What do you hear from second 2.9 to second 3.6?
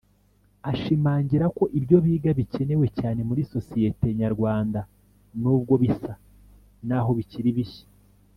cyane muri